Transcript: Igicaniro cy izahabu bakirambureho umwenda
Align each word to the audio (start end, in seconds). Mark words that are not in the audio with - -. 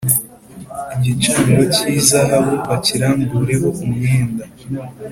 Igicaniro 1.09 1.63
cy 1.73 1.81
izahabu 1.95 2.53
bakirambureho 2.69 3.67
umwenda 3.83 4.43